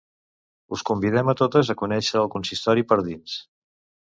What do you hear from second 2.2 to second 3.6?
el consistori per dins